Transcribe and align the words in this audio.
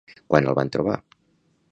Quan 0.33 0.47
el 0.53 0.57
van 0.59 0.71
trobar? 0.77 0.95